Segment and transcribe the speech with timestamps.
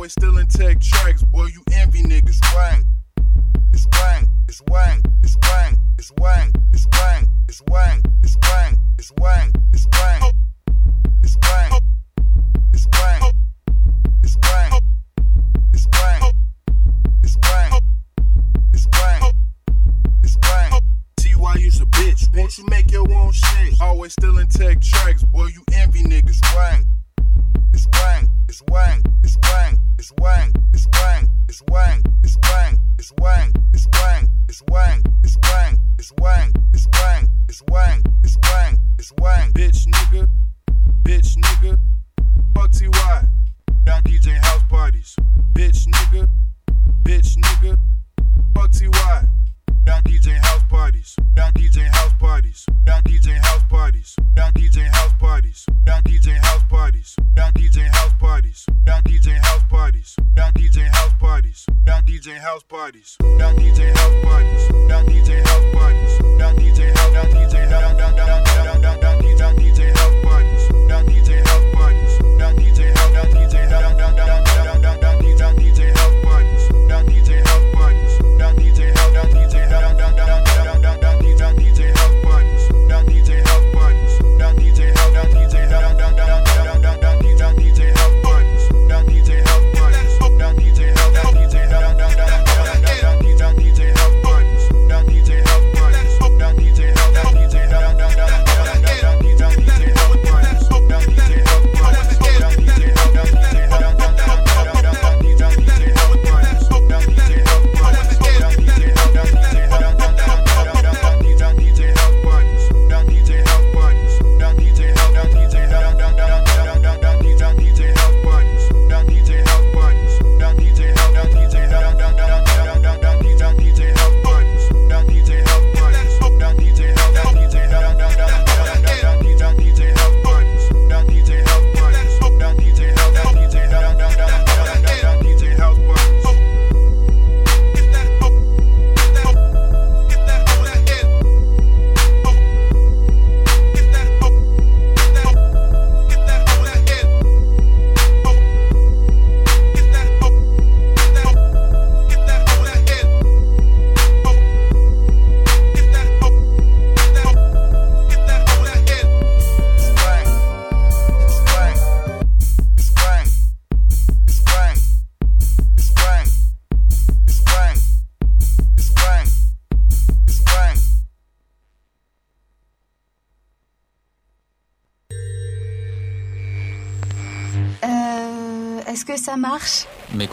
[0.00, 1.22] always still in tech tracks.
[1.24, 2.82] Boy, you envy niggas, right?
[3.74, 8.38] It's wang, it's wang, it's wang, it's wang, it's wang, it's wang, it's wang, it's
[8.48, 9.49] wang, it's wang.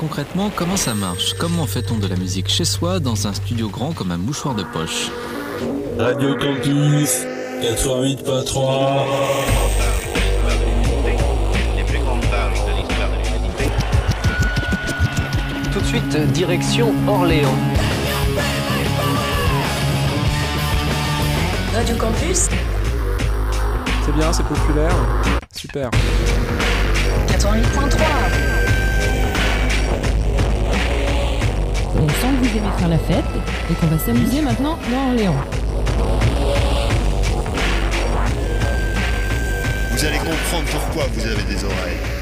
[0.08, 1.34] concrètement, comment ça marche?
[1.34, 4.64] Comment fait-on de la musique chez soi dans un studio grand comme un mouchoir de
[4.64, 5.12] poche?
[6.00, 7.26] Radio Campus
[7.62, 9.04] 88.3
[15.74, 17.58] Tout de suite, direction Orléans.
[21.76, 22.48] Radio Campus
[24.06, 24.96] C'est bien, c'est populaire.
[25.54, 25.90] Super.
[27.28, 28.47] 88.3
[32.32, 33.26] vous aimez faire la fête
[33.70, 35.36] et qu'on va s'amuser maintenant dans Orléans.
[39.92, 42.17] Vous allez comprendre pourquoi vous avez des oreilles.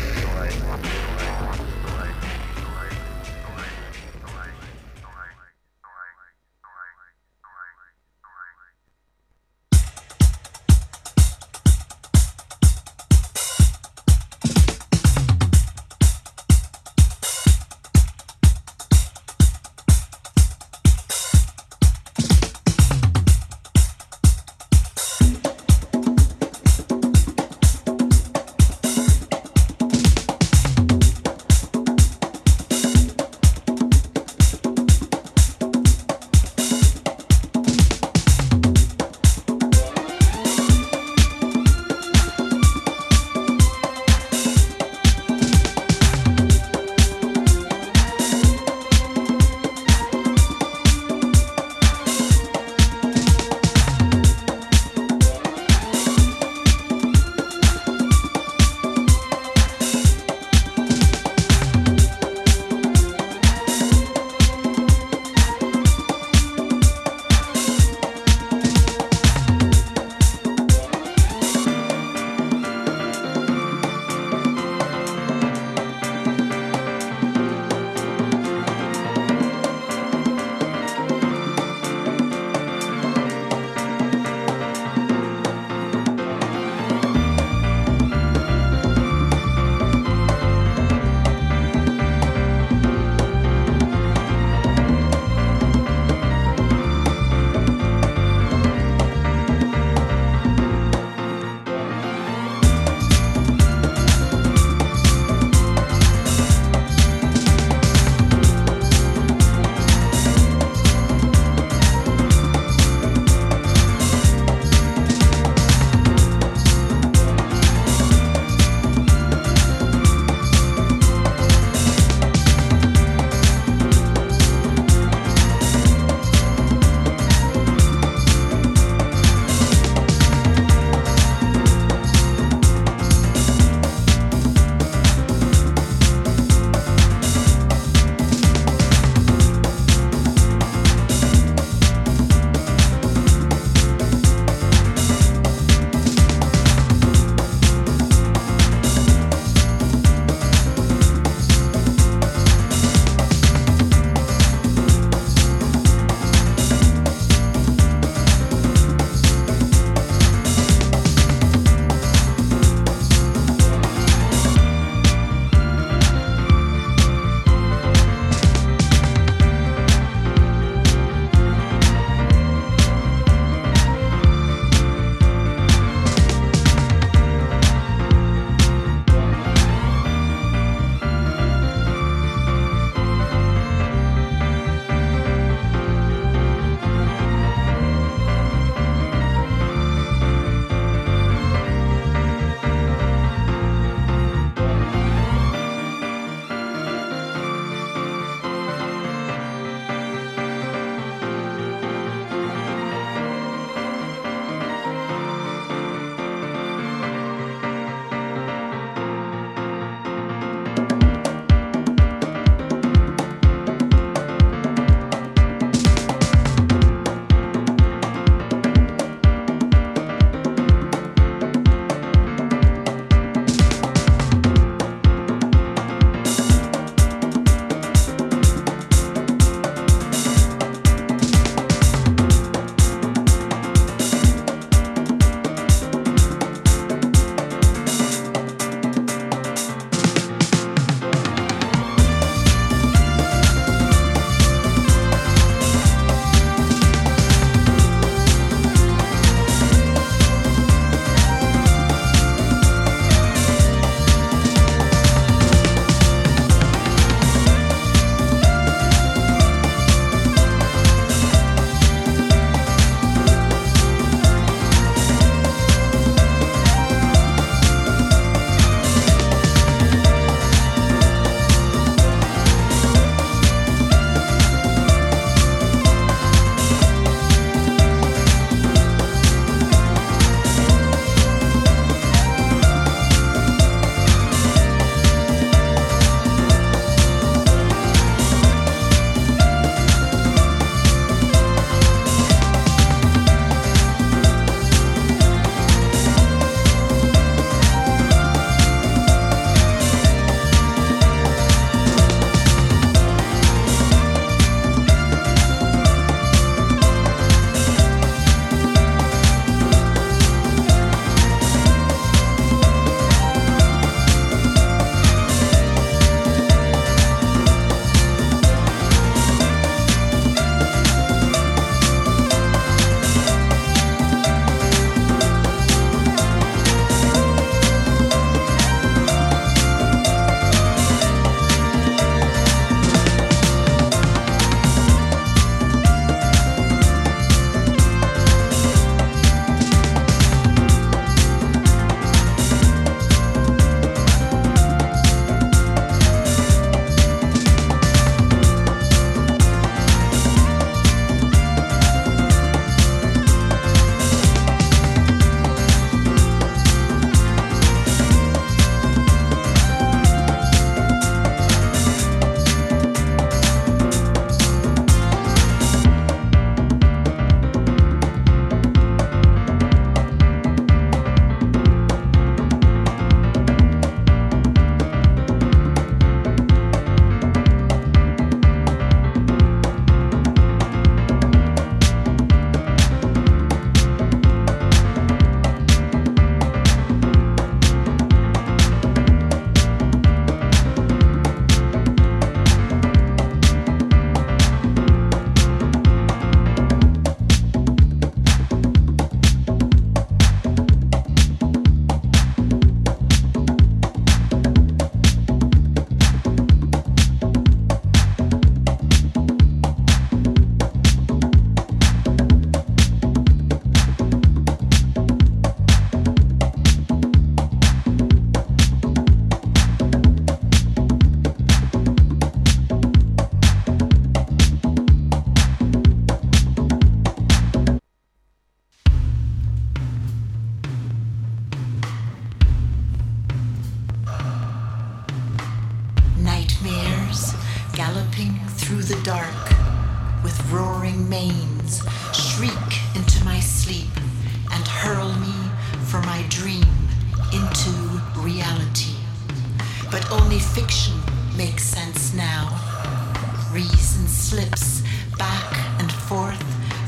[454.30, 454.82] Slips
[455.20, 456.44] back and forth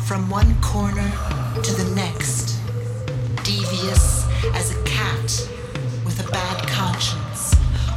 [0.08, 1.08] from one corner
[1.62, 2.60] to the next,
[3.44, 4.26] devious
[4.56, 5.30] as a cat
[6.04, 7.54] with a bad conscience,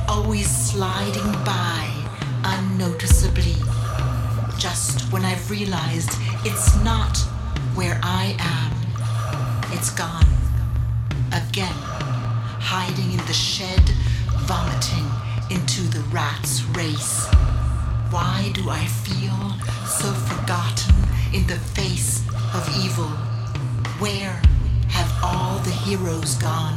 [0.06, 1.90] always sliding by
[2.44, 3.56] unnoticeably.
[4.58, 6.10] Just when I've realized
[6.44, 7.16] it's not
[7.74, 10.28] where I am, it's gone.
[11.32, 11.80] Again,
[12.60, 13.88] hiding in the shed,
[14.40, 15.08] vomiting
[15.48, 17.39] into the rat's race.
[18.10, 19.38] Why do I feel
[19.86, 20.96] so forgotten
[21.32, 23.06] in the face of evil?
[24.00, 24.42] Where
[24.88, 26.76] have all the heroes gone?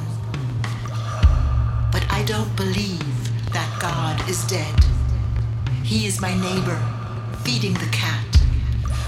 [1.91, 4.75] But I don't believe that God is dead.
[5.83, 6.79] He is my neighbor,
[7.43, 8.27] feeding the cat,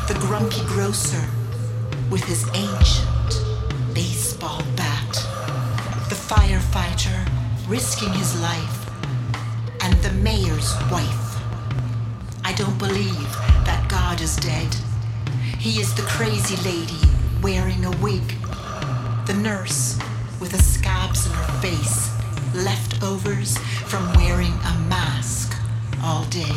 [0.07, 1.23] the grumpy grocer
[2.09, 5.13] with his ancient baseball bat,
[6.09, 7.29] the firefighter
[7.67, 8.89] risking his life,
[9.81, 11.24] and the mayor's wife.
[12.55, 13.31] I don't believe
[13.65, 14.73] that God is dead.
[15.59, 17.01] He is the crazy lady
[17.41, 18.23] wearing a wig,
[19.25, 19.99] the nurse
[20.39, 22.09] with the scabs in her face,
[22.55, 23.57] leftovers
[23.87, 25.59] from wearing a mask
[26.01, 26.55] all day,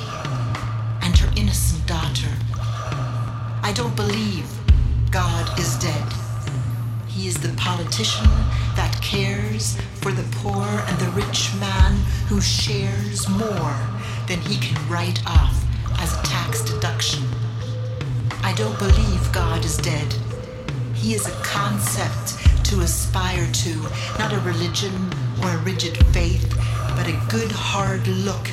[1.02, 2.30] and her innocent daughter.
[3.64, 4.46] I don't believe
[5.10, 6.12] God is dead.
[7.08, 8.30] He is the politician
[8.76, 11.96] that cares for the poor and the rich man
[12.28, 13.76] who shares more
[14.28, 15.57] than he can write off
[15.98, 17.22] as a tax deduction.
[18.42, 20.14] I don't believe God is dead.
[20.94, 23.74] He is a concept to aspire to,
[24.18, 24.92] not a religion
[25.42, 26.48] or a rigid faith,
[26.96, 28.48] but a good hard look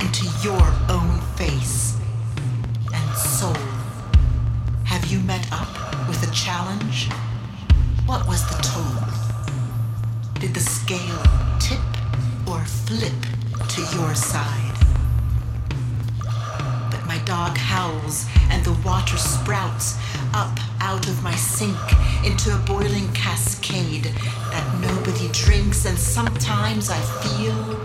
[0.00, 1.96] into your own face
[2.92, 3.54] and soul.
[4.84, 5.68] Have you met up
[6.08, 7.08] with a challenge?
[8.06, 9.00] What was the toll?
[10.40, 11.22] Did the scale
[11.58, 11.80] tip
[12.48, 13.20] or flip
[13.68, 14.69] to your side?
[17.30, 19.96] Dog howls and the water sprouts
[20.34, 21.78] up out of my sink
[22.24, 24.02] into a boiling cascade
[24.50, 27.80] that nobody drinks, and sometimes I feel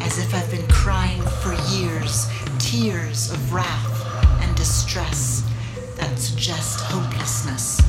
[0.00, 2.26] as if I've been crying for years,
[2.58, 5.46] tears of wrath and distress
[5.96, 7.82] that suggest hopelessness.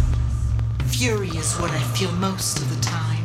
[0.88, 3.24] Fury is what I feel most of the time.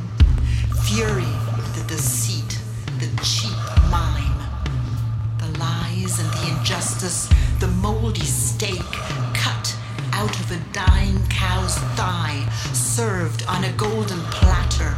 [0.84, 1.34] Fury,
[1.74, 2.60] the deceit,
[3.00, 3.58] the cheap
[3.90, 4.38] mime,
[5.38, 7.28] the lies and the injustice,
[7.62, 8.82] the moldy steak
[9.34, 9.76] cut
[10.14, 14.96] out of a dying cow's thigh, served on a golden platter,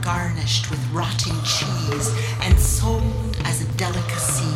[0.00, 4.54] garnished with rotting cheese, and sold as a delicacy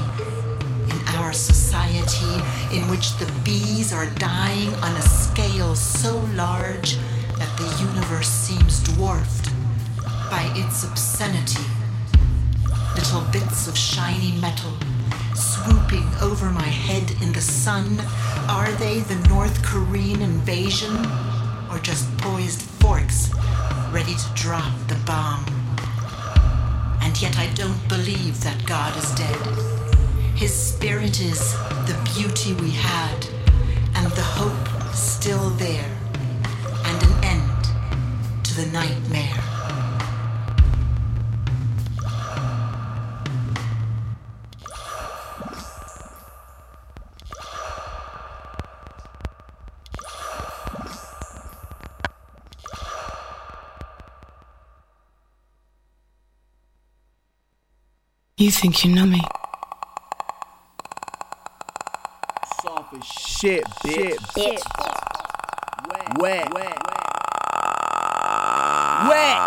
[0.84, 2.36] in our society
[2.72, 6.96] in which the bees are dying on a scale so large
[7.38, 9.50] that the universe seems dwarfed
[10.30, 11.66] by its obscenity.
[12.94, 14.70] Little bits of shiny metal
[15.38, 18.00] swooping over my head in the sun.
[18.49, 20.95] Are they the North Korean invasion?
[21.71, 23.30] Or just poised forks
[23.92, 25.45] ready to drop the bomb?
[27.00, 29.78] And yet I don't believe that God is dead.
[30.35, 31.52] His spirit is
[31.87, 33.26] the beauty we had,
[33.95, 35.90] and the hope still there,
[36.85, 37.64] and an end
[38.45, 39.57] to the nightmare.
[58.40, 59.21] You think you know me?
[62.62, 64.14] Soft as shit, bitch.
[64.14, 64.62] Bitch.
[65.90, 66.18] Wet.
[66.21, 66.54] Wet.
[66.54, 66.78] Wet.
[69.09, 69.38] Wet.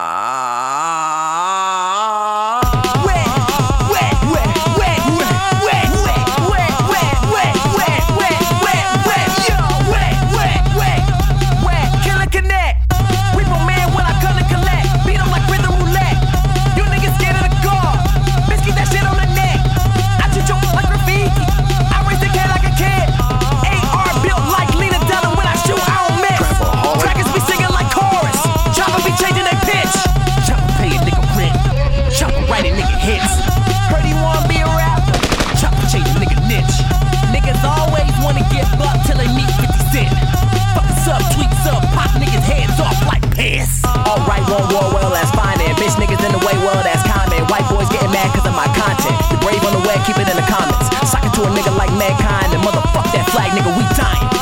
[49.85, 50.89] wag, keep it in the comments.
[51.09, 54.40] Sock it to a nigga like mankind, and motherfuck that flag, nigga, we dying.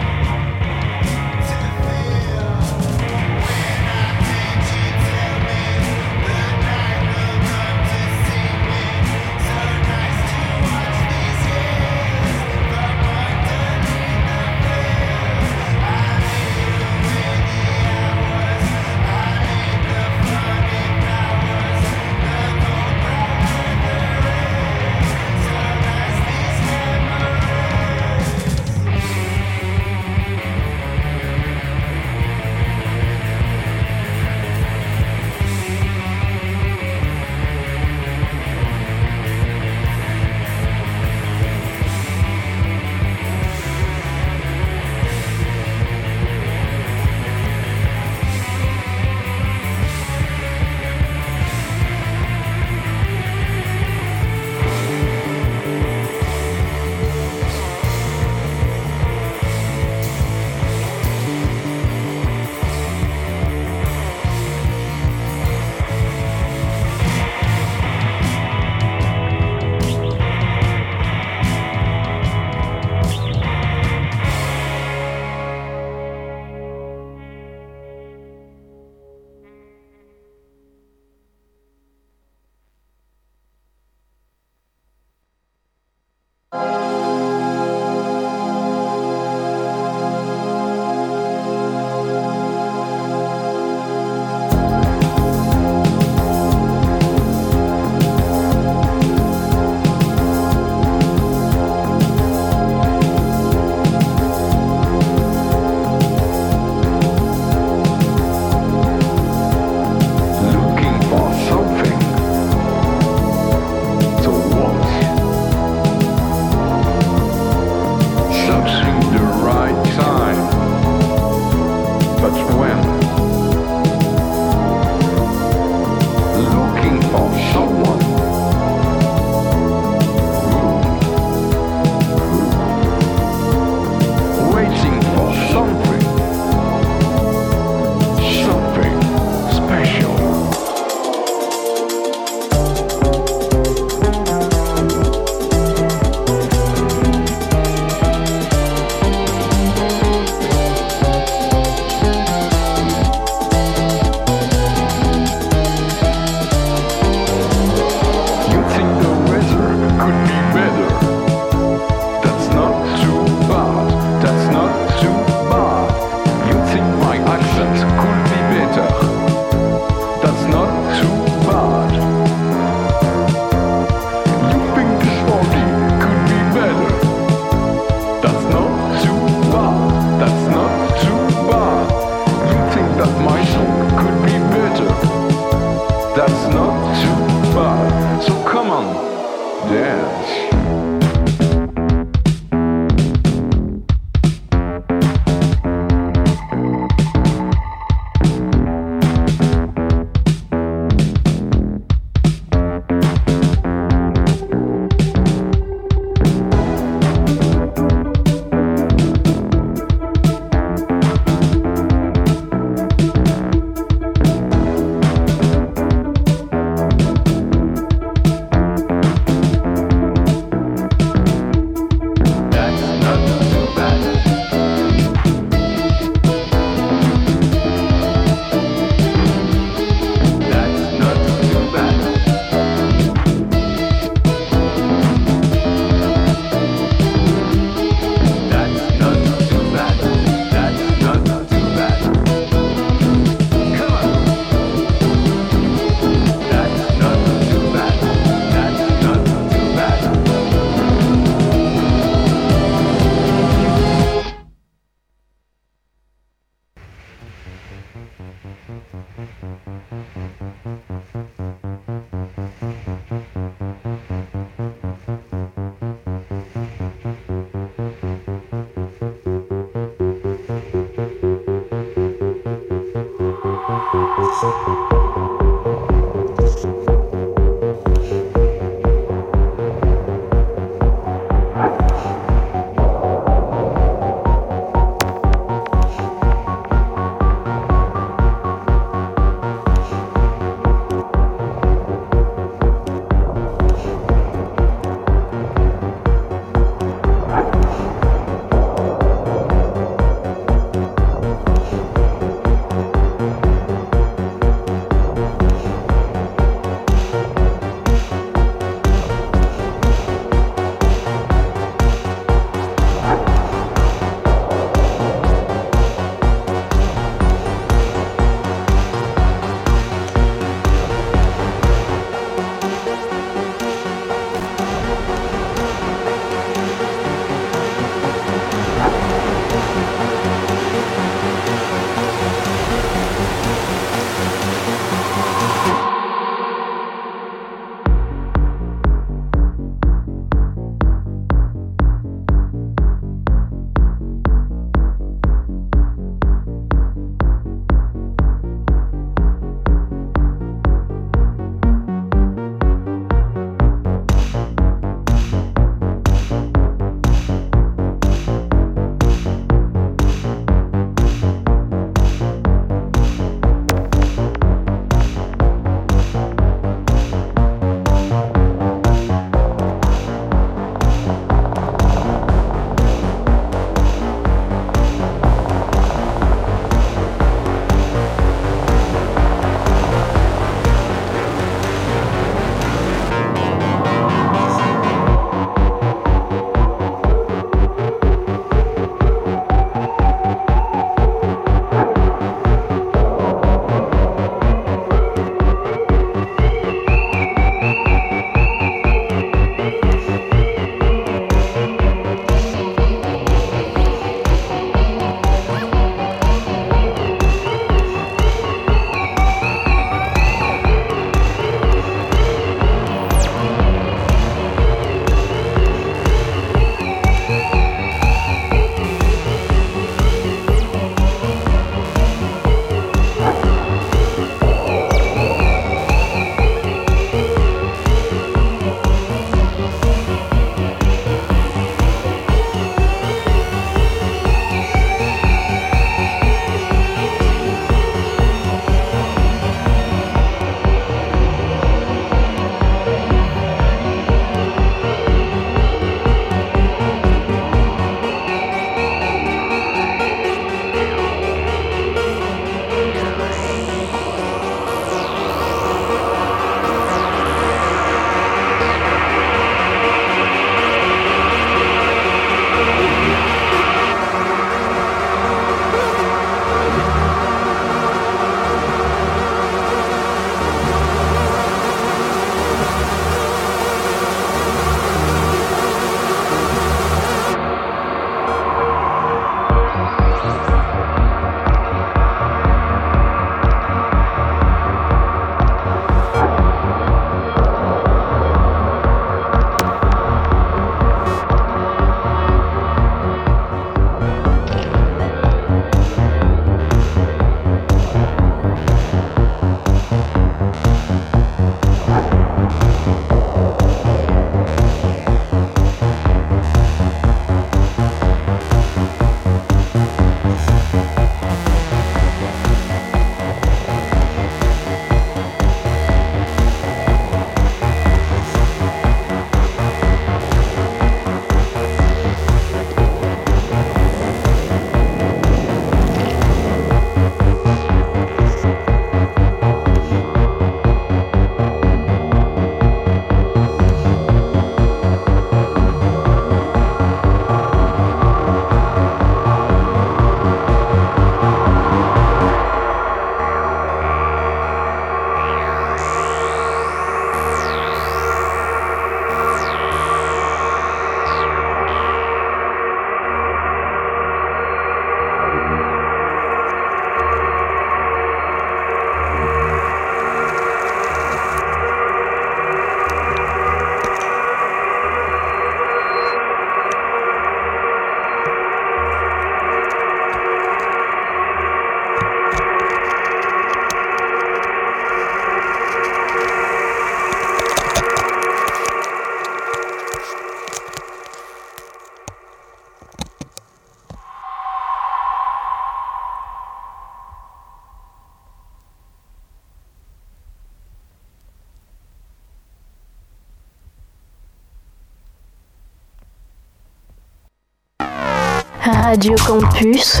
[598.96, 600.00] Radio Campus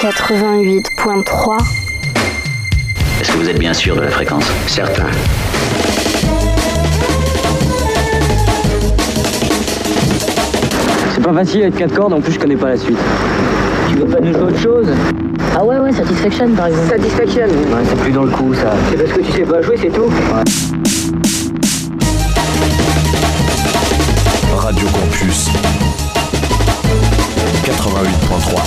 [0.00, 1.58] 88.3.
[3.20, 4.44] Est-ce que vous êtes bien sûr de la fréquence?
[4.68, 5.06] Certain.
[11.12, 12.96] C'est pas facile avec 4 cordes, en plus je connais pas la suite.
[13.88, 14.86] Tu veux pas nous jouer autre chose
[15.58, 16.90] Ah ouais, ouais, Satisfaction par exemple.
[16.90, 18.70] Satisfaction Ouais, c'est plus dans le coup ça.
[18.88, 21.19] C'est parce que tu sais pas jouer, c'est tout Ouais.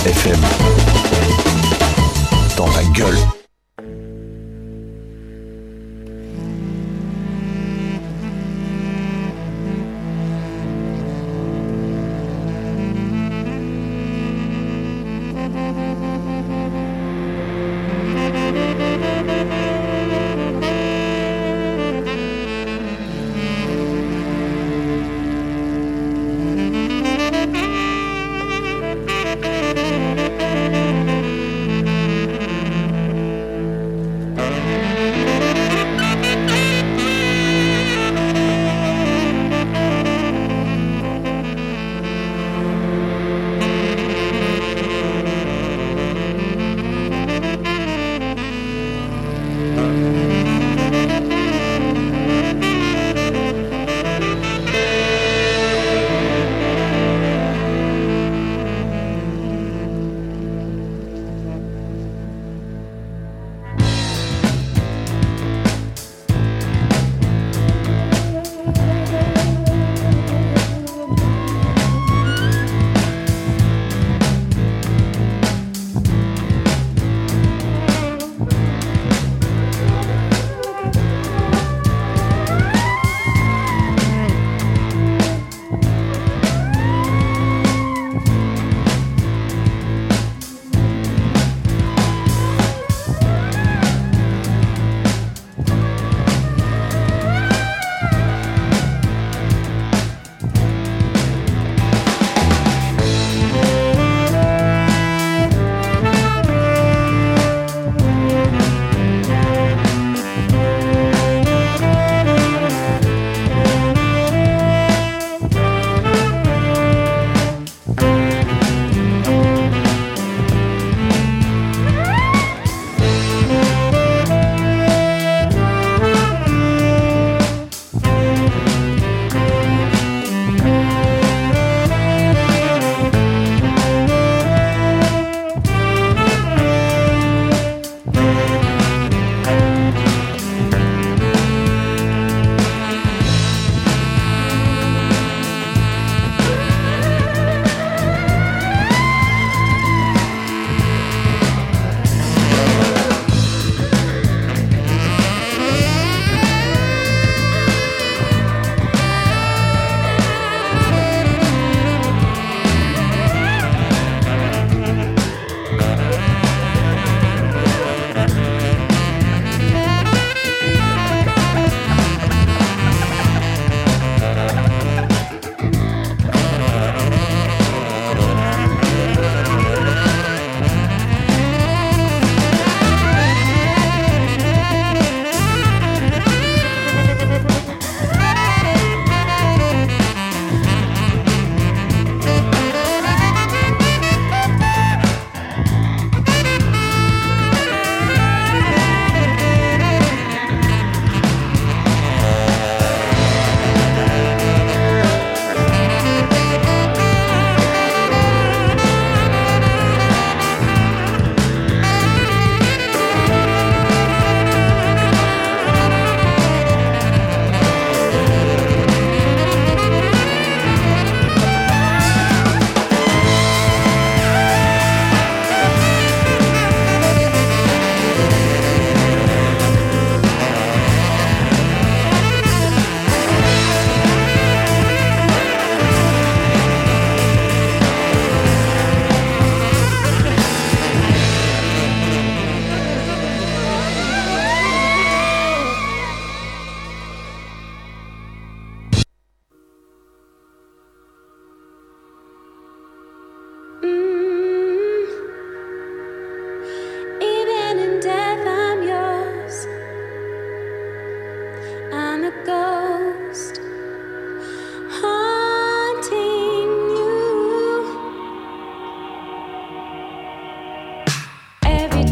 [0.04, 0.83] FM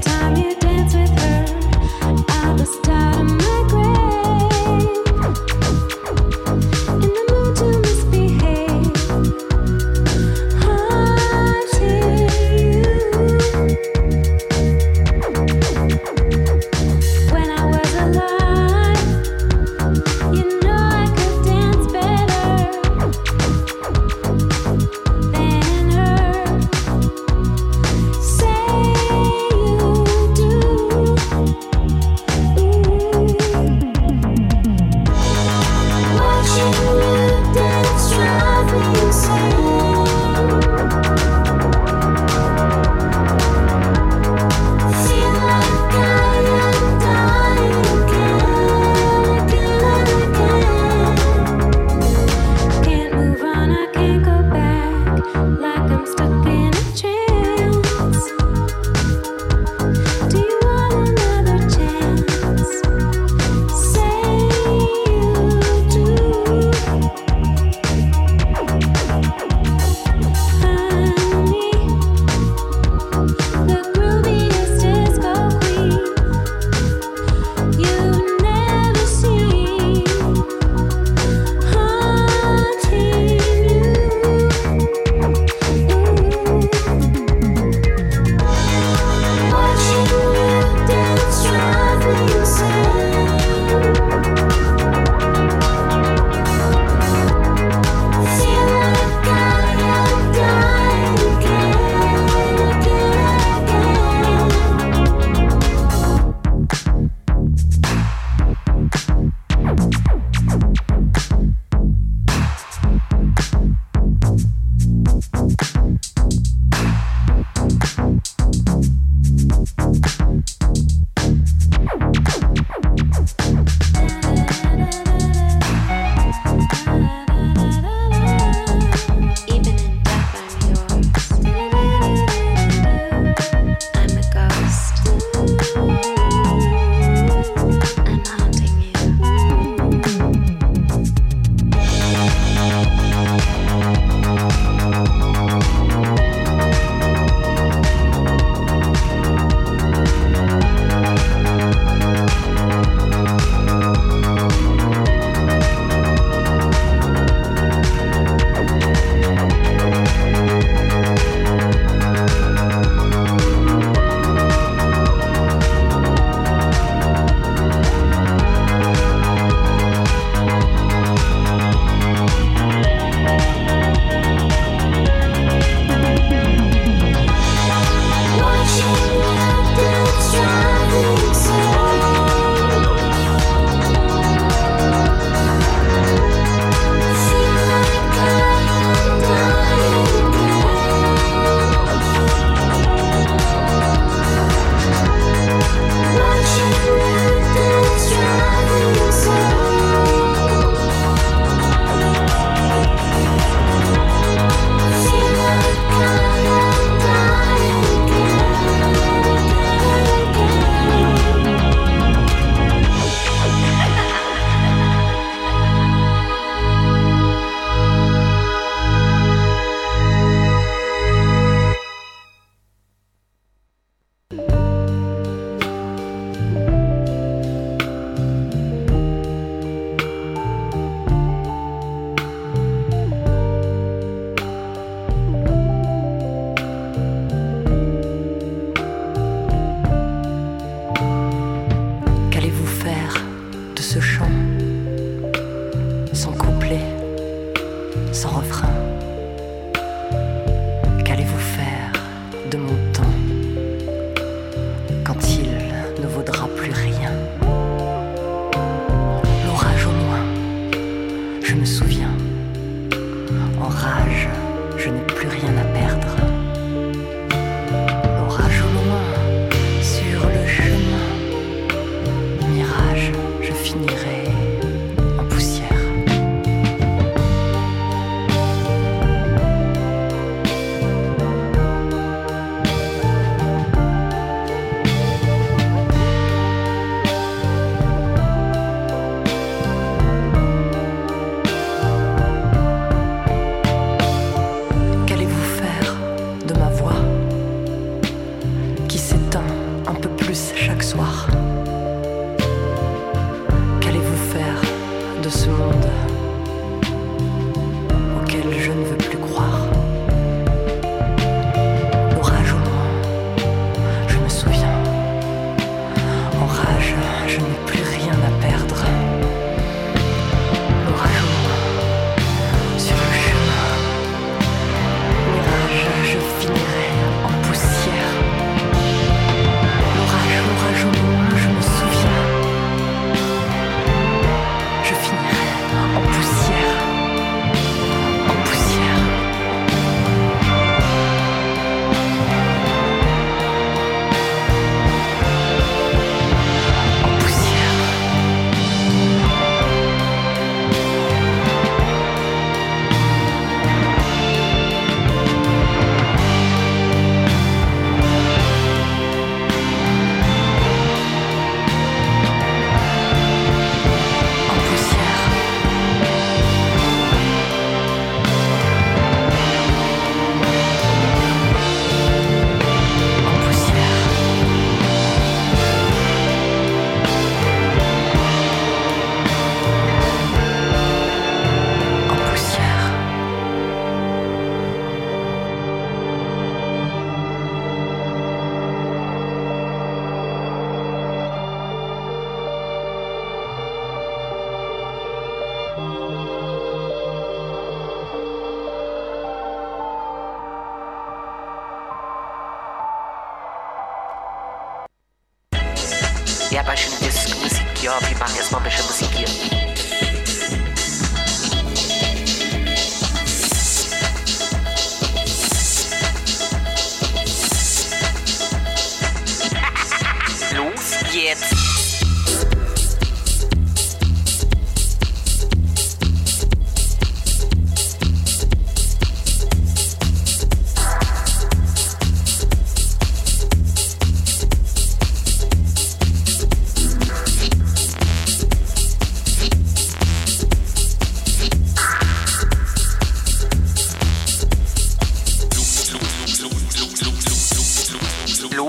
[0.00, 1.44] Say you dance with her,
[2.28, 3.51] I was do.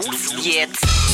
[0.05, 1.12] Los!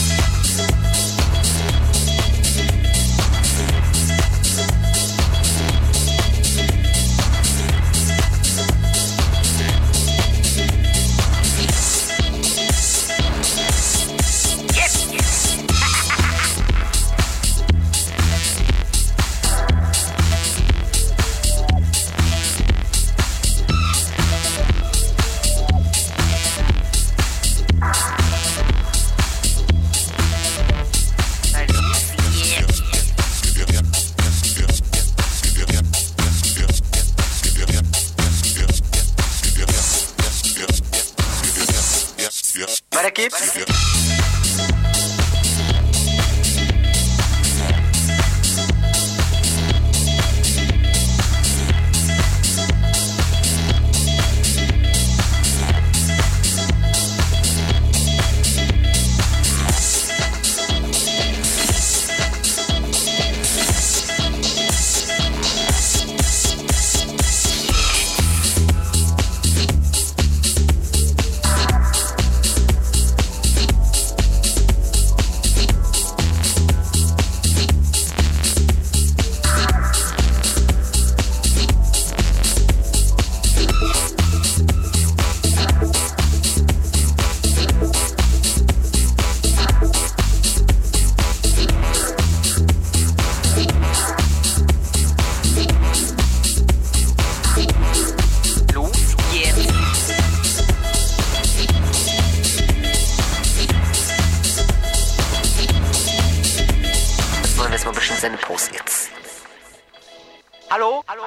[110.69, 111.03] Hallo?
[111.07, 111.23] Hallo?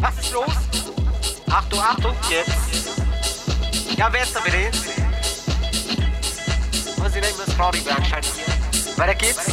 [0.00, 0.50] Was ist los?
[1.48, 2.98] Achtung, Achtung, jetzt.
[3.96, 4.70] Ja, wer ist da bitte?
[6.98, 8.96] Muss ich denken, das ist Claudi anscheinend hier.
[8.96, 9.46] Weiter geht's.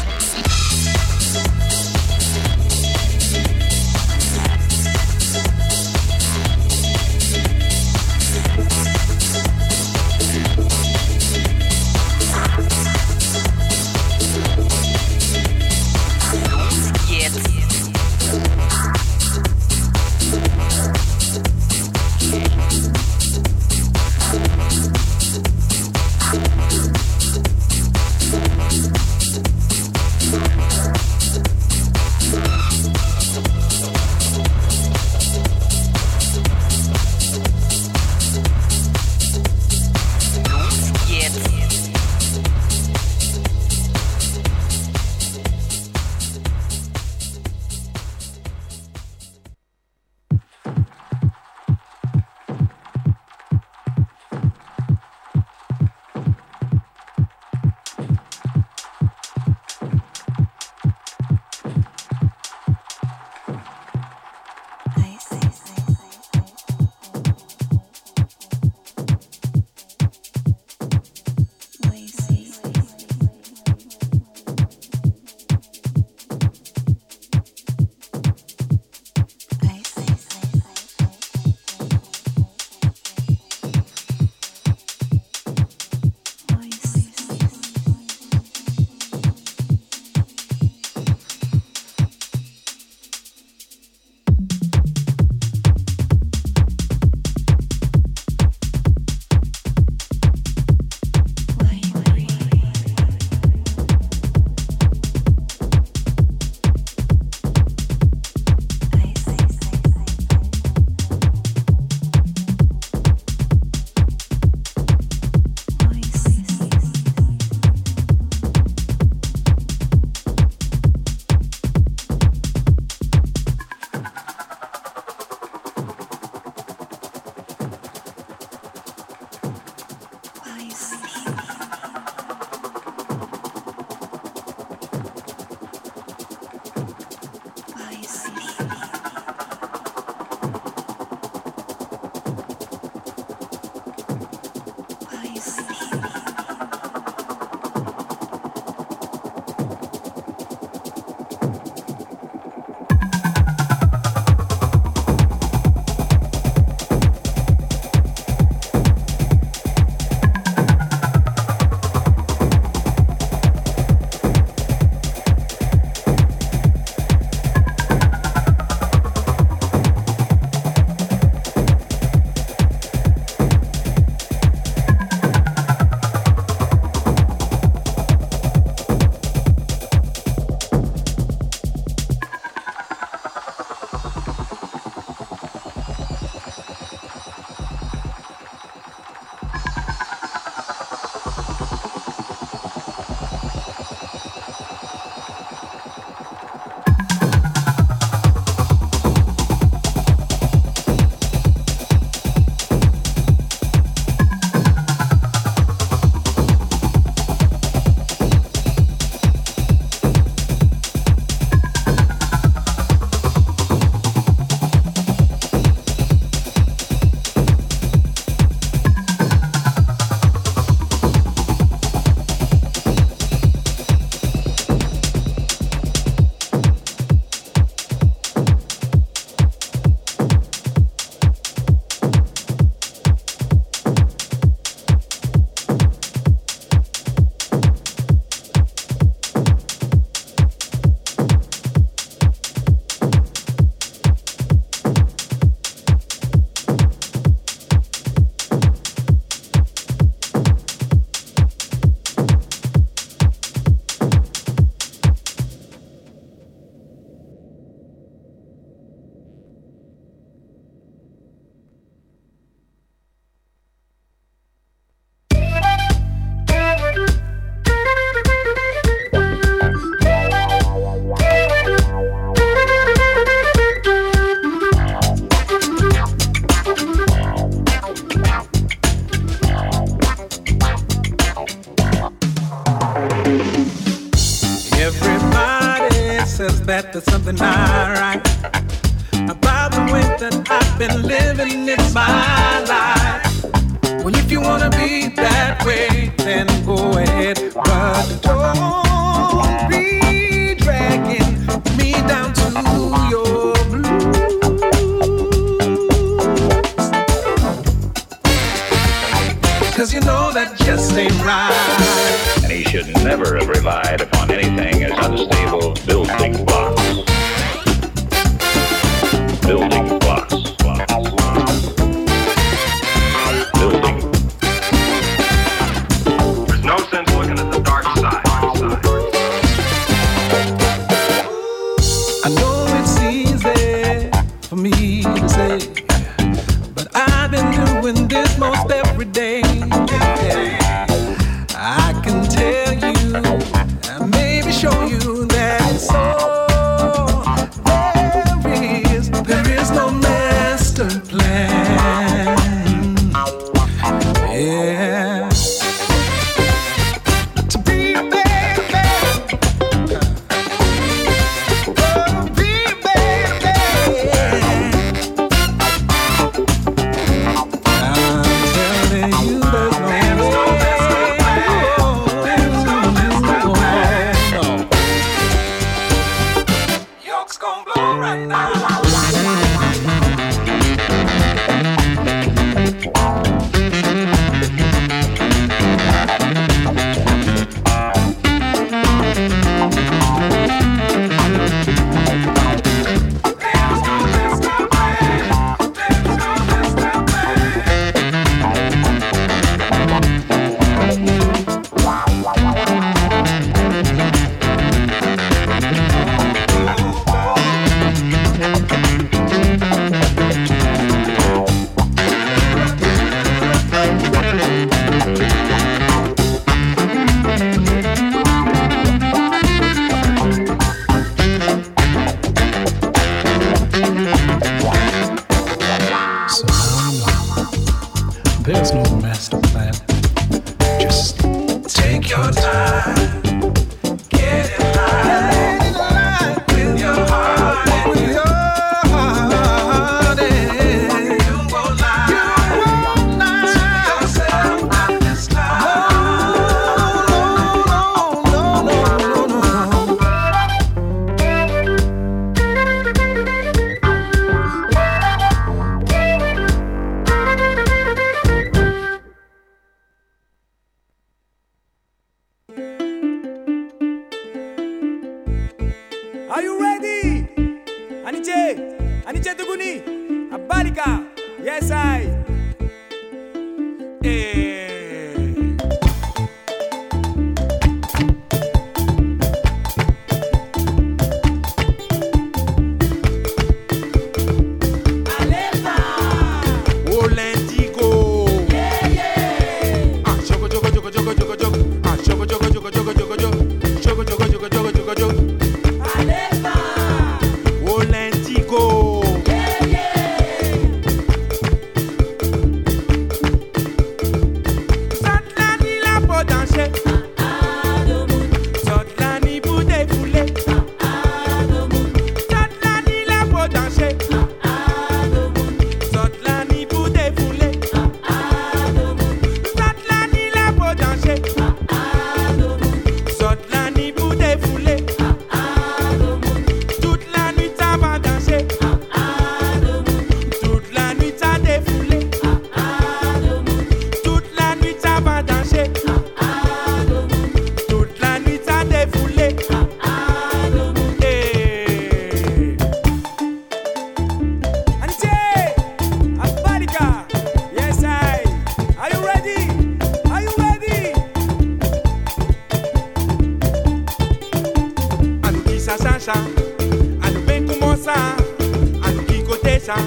[559.66, 559.78] Kisa.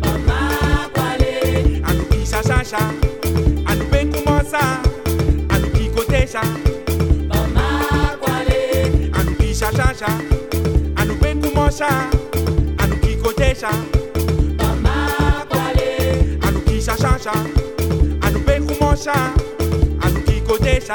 [0.00, 1.82] Mama Kwale.
[1.84, 2.78] Anu Kisa Shasha.
[3.66, 4.62] Anu Benkumosa.
[5.50, 6.42] Anu Kikotesha.
[7.26, 9.10] Mama Kwale.
[9.18, 10.06] Anu Kisa Shasha.
[11.00, 11.88] Anu Benkumosa.
[12.78, 13.70] Anu Kikotesha.
[14.58, 16.38] Mama Kwale.
[16.46, 17.34] Anu Kisa Shasha.
[18.22, 19.14] Anu Benkumosa.
[20.04, 20.94] Anu Kikotesha.